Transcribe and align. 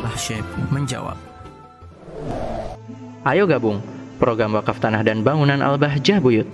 Abah 0.00 0.16
Syekh 0.16 0.48
menjawab. 0.72 1.12
Ayo 3.20 3.44
gabung 3.44 3.84
program 4.16 4.56
wakaf 4.56 4.80
tanah 4.80 5.04
dan 5.04 5.20
bangunan 5.20 5.60
Al-Bahjah 5.60 6.24
Buyut. 6.24 6.48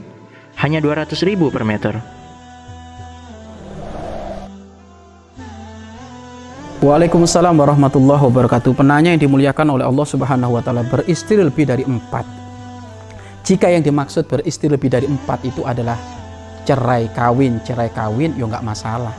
Hanya 0.58 0.82
200 0.82 1.14
ribu 1.22 1.46
per 1.54 1.62
meter. 1.62 1.94
Waalaikumsalam 6.82 7.54
warahmatullahi 7.54 8.18
wabarakatuh. 8.26 8.74
Penanya 8.74 9.14
yang 9.14 9.22
dimuliakan 9.22 9.78
oleh 9.78 9.86
Allah 9.86 10.06
Subhanahu 10.10 10.58
wa 10.58 10.62
taala 10.66 10.82
beristri 10.82 11.38
lebih 11.38 11.70
dari 11.70 11.86
empat. 11.86 12.26
Jika 13.46 13.70
yang 13.70 13.86
dimaksud 13.86 14.26
beristri 14.26 14.66
lebih 14.66 14.90
dari 14.90 15.06
empat 15.06 15.46
itu 15.46 15.62
adalah 15.62 15.94
cerai 16.66 17.14
kawin, 17.14 17.62
cerai 17.62 17.94
kawin, 17.94 18.34
ya 18.34 18.42
nggak 18.42 18.66
masalah. 18.66 19.14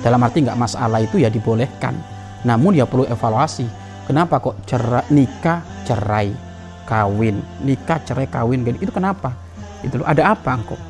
Dalam 0.00 0.24
arti 0.24 0.40
nggak 0.40 0.56
masalah 0.56 1.04
itu 1.04 1.20
ya 1.20 1.28
dibolehkan. 1.28 2.16
Namun 2.48 2.72
ya 2.72 2.88
perlu 2.88 3.04
evaluasi. 3.04 3.68
Kenapa 4.08 4.40
kok 4.40 4.56
cerai, 4.64 5.04
nikah, 5.12 5.60
cerai, 5.84 6.32
kawin, 6.88 7.44
nikah, 7.60 8.00
cerai, 8.00 8.24
kawin, 8.24 8.64
itu 8.64 8.88
kenapa? 8.88 9.36
Itu 9.84 10.00
ada 10.00 10.32
apa 10.32 10.56
engkau? 10.56 10.80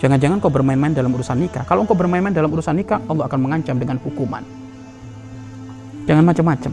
Jangan-jangan 0.00 0.40
kau 0.40 0.48
bermain-main 0.48 0.96
dalam 0.96 1.12
urusan 1.12 1.36
nikah. 1.36 1.68
Kalau 1.68 1.84
engkau 1.84 1.92
bermain-main 1.92 2.32
dalam 2.32 2.48
urusan 2.48 2.72
nikah, 2.72 3.04
Allah 3.04 3.28
akan 3.28 3.40
mengancam 3.44 3.76
dengan 3.76 4.00
hukuman. 4.00 4.40
Jangan 6.08 6.24
macam-macam. 6.24 6.72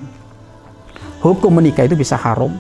Hukum 1.20 1.52
menikah 1.52 1.84
itu 1.84 1.98
bisa 2.00 2.16
haram, 2.16 2.56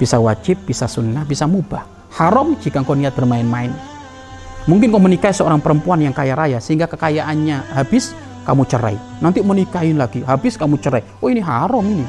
bisa 0.00 0.16
wajib, 0.16 0.56
bisa 0.64 0.88
sunnah, 0.88 1.26
bisa 1.28 1.44
mubah. 1.44 1.84
Haram 2.16 2.56
jika 2.56 2.80
engkau 2.80 2.96
niat 2.96 3.12
bermain-main. 3.12 3.74
Mungkin 4.64 4.88
kau 4.88 5.02
menikahi 5.02 5.36
seorang 5.36 5.60
perempuan 5.60 6.00
yang 6.00 6.16
kaya 6.16 6.32
raya 6.32 6.58
sehingga 6.64 6.88
kekayaannya 6.88 7.76
habis, 7.76 8.16
kamu 8.46 8.62
cerai. 8.70 8.96
Nanti 9.18 9.42
menikahin 9.42 9.98
lagi, 9.98 10.22
habis 10.22 10.54
kamu 10.54 10.78
cerai. 10.78 11.02
Oh 11.18 11.26
ini 11.26 11.42
haram 11.42 11.82
ini. 11.82 12.06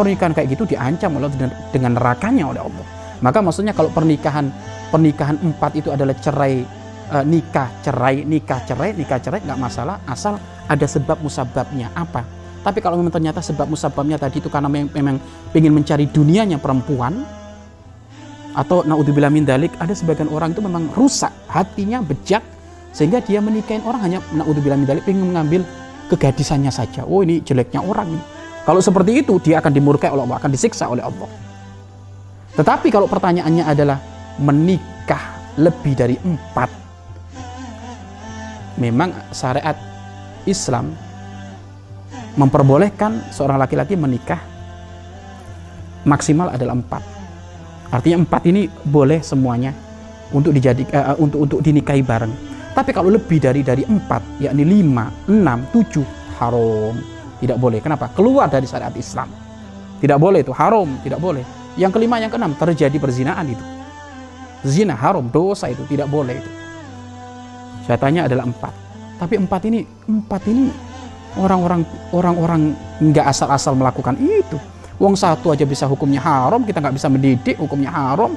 Pernikahan 0.00 0.32
kayak 0.32 0.56
gitu 0.56 0.64
diancam 0.64 1.20
oleh 1.20 1.28
dengan 1.70 2.00
nerakanya 2.00 2.48
oleh 2.48 2.64
Allah. 2.64 2.86
Maka 3.20 3.44
maksudnya 3.44 3.76
kalau 3.76 3.92
pernikahan 3.92 4.48
pernikahan 4.88 5.36
empat 5.38 5.76
itu 5.76 5.92
adalah 5.92 6.16
cerai 6.16 6.64
e, 7.10 7.16
nikah 7.26 7.68
cerai 7.82 8.26
nikah 8.26 8.60
cerai 8.64 8.90
nikah 8.94 9.18
cerai 9.18 9.40
nggak 9.42 9.60
masalah 9.60 10.02
asal 10.06 10.38
ada 10.66 10.86
sebab 10.86 11.18
musababnya 11.22 11.90
apa 11.94 12.26
tapi 12.60 12.78
kalau 12.84 13.00
memang 13.00 13.14
ternyata 13.14 13.40
sebab 13.40 13.72
musababnya 13.72 14.20
tadi 14.20 14.36
itu 14.36 14.52
karena 14.52 14.68
memang, 14.68 15.16
ingin 15.56 15.72
mencari 15.72 16.04
dunianya 16.04 16.60
perempuan 16.60 17.24
atau 18.52 18.82
naudzubillah 18.84 19.32
min 19.32 19.46
dalik 19.46 19.72
ada 19.78 19.94
sebagian 19.94 20.28
orang 20.28 20.52
itu 20.52 20.60
memang 20.60 20.90
rusak 20.92 21.30
hatinya 21.46 22.02
bejat 22.02 22.42
sehingga 22.90 23.22
dia 23.22 23.38
menikahin 23.38 23.82
orang 23.86 24.00
hanya 24.02 24.18
naudzubillah 24.34 24.78
min 24.78 24.88
dalik 24.88 25.06
ingin 25.06 25.30
mengambil 25.30 25.62
kegadisannya 26.10 26.74
saja. 26.74 27.06
Oh 27.06 27.22
ini 27.22 27.38
jeleknya 27.42 27.80
orang 27.82 28.18
kalau 28.66 28.82
seperti 28.82 29.24
itu 29.24 29.38
dia 29.40 29.62
akan 29.62 29.72
dimurkai 29.72 30.12
oleh 30.12 30.26
Allah 30.26 30.38
akan 30.42 30.50
disiksa 30.52 30.90
oleh 30.90 31.02
Allah. 31.02 31.30
Tetapi 32.54 32.90
kalau 32.90 33.06
pertanyaannya 33.06 33.64
adalah 33.64 33.98
menikah 34.42 35.38
lebih 35.58 35.94
dari 35.94 36.16
empat 36.18 36.70
memang 38.80 39.12
syariat 39.30 39.76
Islam 40.48 40.94
memperbolehkan 42.34 43.34
seorang 43.34 43.60
laki-laki 43.60 43.94
menikah 43.98 44.40
maksimal 46.06 46.48
adalah 46.48 46.74
empat. 46.78 47.02
Artinya 47.90 48.22
empat 48.22 48.42
ini 48.46 48.70
boleh 48.86 49.20
semuanya 49.20 49.74
untuk 50.30 50.54
dijadikan 50.54 51.14
uh, 51.14 51.16
untuk 51.18 51.42
untuk 51.42 51.58
dinikahi 51.58 52.06
bareng 52.06 52.49
tapi 52.70 52.94
kalau 52.94 53.10
lebih 53.10 53.42
dari 53.42 53.66
dari 53.66 53.82
empat, 53.82 54.38
yakni 54.38 54.62
lima, 54.62 55.10
enam, 55.26 55.66
tujuh, 55.74 56.06
haram. 56.38 56.94
Tidak 57.40 57.56
boleh. 57.56 57.82
Kenapa? 57.82 58.12
Keluar 58.14 58.46
dari 58.46 58.68
syariat 58.68 58.92
Islam. 58.94 59.26
Tidak 59.98 60.16
boleh 60.16 60.44
itu 60.44 60.52
haram, 60.54 60.86
tidak 61.02 61.18
boleh. 61.18 61.42
Yang 61.74 61.98
kelima, 61.98 62.20
yang 62.22 62.30
keenam 62.30 62.52
terjadi 62.54 62.94
perzinaan 62.96 63.48
itu. 63.48 63.64
Zina 64.64 64.92
haram, 64.94 65.24
dosa 65.28 65.72
itu 65.72 65.82
tidak 65.88 66.08
boleh 66.12 66.36
itu. 66.36 66.50
Syaitannya 67.88 68.28
adalah 68.28 68.44
empat. 68.44 68.72
Tapi 69.18 69.34
empat 69.40 69.62
ini, 69.68 69.80
empat 70.08 70.42
ini 70.48 70.68
orang-orang 71.36 71.84
orang-orang 72.12 72.62
nggak 73.00 73.26
asal-asal 73.28 73.76
melakukan 73.76 74.16
itu. 74.20 74.56
Uang 75.00 75.16
satu 75.16 75.52
aja 75.52 75.64
bisa 75.64 75.88
hukumnya 75.88 76.20
haram, 76.20 76.60
kita 76.60 76.78
nggak 76.80 76.94
bisa 76.96 77.08
mendidik 77.08 77.56
hukumnya 77.56 77.88
haram, 77.88 78.36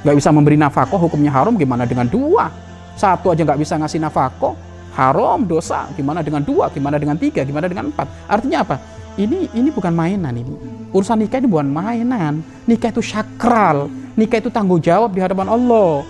nggak 0.00 0.16
bisa 0.16 0.32
memberi 0.32 0.56
nafkah 0.56 0.96
hukumnya 0.96 1.28
haram, 1.28 1.52
gimana 1.60 1.84
dengan 1.84 2.08
dua? 2.08 2.48
Satu 2.94 3.34
aja 3.34 3.42
nggak 3.42 3.58
bisa 3.58 3.74
ngasih 3.74 3.98
nafkah, 3.98 4.54
haram, 4.94 5.42
dosa. 5.42 5.90
Gimana 5.98 6.22
dengan 6.22 6.40
dua? 6.40 6.70
Gimana 6.70 6.96
dengan 6.96 7.18
tiga? 7.18 7.42
Gimana 7.42 7.66
dengan 7.66 7.90
empat? 7.90 8.06
Artinya 8.30 8.62
apa? 8.62 8.76
Ini 9.14 9.54
ini 9.54 9.70
bukan 9.70 9.94
mainan 9.94 10.34
ini. 10.34 10.54
Urusan 10.90 11.22
nikah 11.22 11.38
ini 11.38 11.46
bukan 11.50 11.70
mainan. 11.70 12.42
Nikah 12.66 12.90
itu 12.90 13.02
sakral. 13.02 13.86
Nikah 14.18 14.42
itu 14.42 14.50
tanggung 14.50 14.82
jawab 14.82 15.14
di 15.14 15.22
hadapan 15.22 15.50
Allah. 15.50 16.02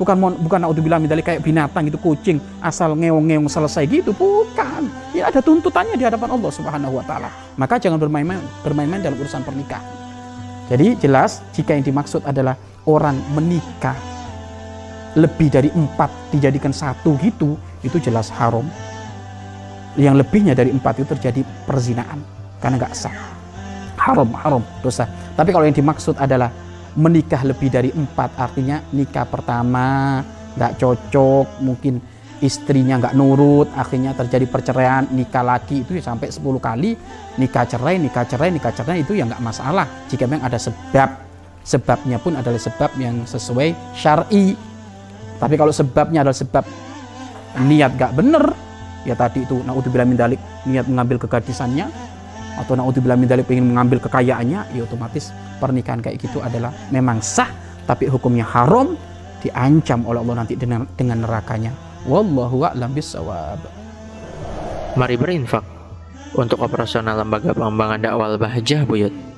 Bukan 0.00 0.16
bukan 0.16 0.64
naudzubillah 0.64 0.96
dari 1.04 1.20
kayak 1.20 1.44
binatang 1.44 1.92
itu 1.92 2.00
kucing 2.00 2.40
asal 2.64 2.96
ngeong-ngeong 2.96 3.44
selesai 3.48 3.84
gitu. 3.84 4.16
Bukan. 4.16 4.88
Ini 5.12 5.20
ada 5.20 5.44
tuntutannya 5.44 6.00
di 6.00 6.04
hadapan 6.08 6.32
Allah 6.32 6.48
Subhanahu 6.48 6.96
wa 6.96 7.04
taala. 7.04 7.28
Maka 7.60 7.76
jangan 7.76 8.00
bermain-main 8.00 8.40
bermain-main 8.64 9.04
dalam 9.04 9.20
urusan 9.20 9.44
pernikahan. 9.44 9.84
Jadi 10.72 10.96
jelas 10.96 11.44
jika 11.52 11.76
yang 11.76 11.84
dimaksud 11.84 12.24
adalah 12.24 12.56
orang 12.88 13.20
menikah 13.36 14.09
lebih 15.18 15.50
dari 15.50 15.70
empat 15.72 16.10
dijadikan 16.30 16.70
satu 16.70 17.18
gitu, 17.18 17.58
itu 17.82 17.96
jelas 17.98 18.30
haram. 18.30 18.66
Yang 19.98 20.22
lebihnya 20.22 20.54
dari 20.54 20.70
empat 20.70 21.02
itu 21.02 21.08
terjadi 21.10 21.42
perzinaan 21.66 22.22
karena 22.62 22.78
nggak 22.78 22.94
sah. 22.94 23.14
Haram, 23.98 24.30
haram, 24.32 24.62
dosa. 24.80 25.04
Tapi 25.34 25.50
kalau 25.50 25.66
yang 25.66 25.76
dimaksud 25.76 26.16
adalah 26.16 26.48
menikah 26.94 27.42
lebih 27.42 27.68
dari 27.68 27.90
empat, 27.90 28.38
artinya 28.38 28.80
nikah 28.94 29.26
pertama 29.26 30.20
nggak 30.56 30.78
cocok, 30.78 31.62
mungkin 31.62 32.00
istrinya 32.40 32.96
nggak 32.96 33.14
nurut, 33.14 33.68
akhirnya 33.76 34.16
terjadi 34.16 34.46
perceraian, 34.48 35.04
nikah 35.12 35.44
lagi 35.44 35.84
itu 35.84 36.00
ya 36.00 36.02
sampai 36.02 36.32
10 36.32 36.56
kali, 36.56 36.96
nikah 37.36 37.68
cerai, 37.68 38.00
nikah 38.00 38.24
cerai, 38.24 38.48
nikah 38.48 38.72
cerai 38.72 39.04
itu 39.04 39.12
ya 39.12 39.28
nggak 39.28 39.44
masalah. 39.44 39.86
Jika 40.08 40.24
memang 40.24 40.48
ada 40.48 40.56
sebab, 40.56 41.08
sebabnya 41.60 42.16
pun 42.16 42.34
adalah 42.40 42.58
sebab 42.58 42.96
yang 42.96 43.28
sesuai 43.28 43.92
syar'i 43.92 44.56
tapi 45.40 45.56
kalau 45.56 45.72
sebabnya 45.72 46.20
adalah 46.20 46.36
sebab 46.36 46.64
niat 47.64 47.96
gak 47.96 48.12
bener, 48.12 48.52
ya 49.08 49.16
tadi 49.16 49.48
itu 49.48 49.64
naudzubillah 49.64 50.04
min 50.04 50.20
dalik 50.20 50.38
niat 50.68 50.84
mengambil 50.84 51.16
kegadisannya 51.24 51.88
atau 52.60 52.76
naudzubillah 52.76 53.16
min 53.16 53.24
dalik 53.24 53.48
ingin 53.48 53.72
mengambil 53.72 54.04
kekayaannya, 54.04 54.68
ya 54.76 54.84
otomatis 54.84 55.32
pernikahan 55.56 56.04
kayak 56.04 56.20
gitu 56.20 56.44
adalah 56.44 56.70
memang 56.92 57.24
sah 57.24 57.48
tapi 57.88 58.06
hukumnya 58.06 58.44
haram 58.44 58.94
diancam 59.40 60.04
oleh 60.04 60.20
Allah 60.20 60.44
nanti 60.44 60.54
dengan 60.54 60.84
dengan 60.94 61.24
nerakanya. 61.24 61.72
Wallahu 62.04 62.68
a'lam 62.68 62.92
bissawab. 62.92 63.60
Mari 65.00 65.16
berinfak 65.16 65.64
untuk 66.36 66.60
operasional 66.60 67.16
lembaga 67.16 67.56
pengembangan 67.56 67.98
dakwah 68.00 68.36
Bahjah 68.36 68.84
Buyut. 68.84 69.29